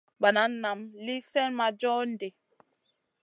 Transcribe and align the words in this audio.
Banan 0.21 0.53
naam 0.61 0.79
lì 1.05 1.15
slèh 1.27 1.51
ma 1.57 1.67
john 1.79 2.09
ɗi. 2.19 2.29